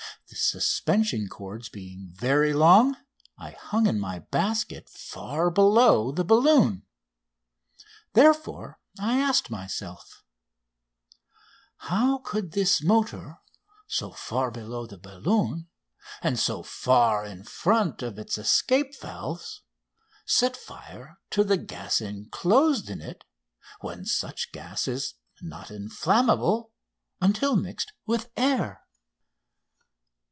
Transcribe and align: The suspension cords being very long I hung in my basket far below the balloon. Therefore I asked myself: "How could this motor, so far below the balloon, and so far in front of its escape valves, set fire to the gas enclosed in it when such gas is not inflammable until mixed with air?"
The 0.27 0.37
suspension 0.37 1.27
cords 1.27 1.67
being 1.67 2.13
very 2.13 2.53
long 2.53 2.95
I 3.37 3.51
hung 3.51 3.85
in 3.85 3.99
my 3.99 4.19
basket 4.19 4.89
far 4.89 5.51
below 5.51 6.13
the 6.13 6.23
balloon. 6.23 6.83
Therefore 8.13 8.79
I 8.97 9.19
asked 9.19 9.49
myself: 9.51 10.23
"How 11.79 12.19
could 12.19 12.51
this 12.53 12.81
motor, 12.81 13.39
so 13.87 14.13
far 14.13 14.51
below 14.51 14.85
the 14.85 14.97
balloon, 14.97 15.67
and 16.21 16.39
so 16.39 16.63
far 16.63 17.25
in 17.25 17.43
front 17.43 18.01
of 18.01 18.17
its 18.17 18.37
escape 18.37 18.97
valves, 19.01 19.63
set 20.25 20.55
fire 20.55 21.19
to 21.31 21.43
the 21.43 21.57
gas 21.57 21.99
enclosed 21.99 22.89
in 22.89 23.01
it 23.01 23.25
when 23.81 24.05
such 24.05 24.53
gas 24.53 24.87
is 24.87 25.15
not 25.41 25.69
inflammable 25.69 26.71
until 27.19 27.57
mixed 27.57 27.91
with 28.05 28.31
air?" 28.37 28.77